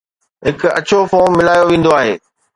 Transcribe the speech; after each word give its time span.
هڪ 0.45 0.59
اڇو 0.79 0.99
فوم 1.11 1.29
ملايو 1.37 1.63
ويندو 1.69 1.91
آهي 1.99 2.13